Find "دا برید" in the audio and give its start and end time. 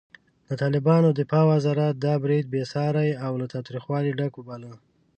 2.05-2.45